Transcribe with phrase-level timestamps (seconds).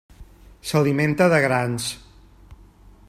[0.69, 1.87] S'alimenta de grans.